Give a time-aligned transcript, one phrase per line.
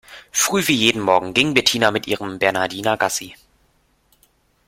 [0.31, 3.35] Früh wie jeden Morgen ging Bettina mit ihrem Bernhardiner Gassi.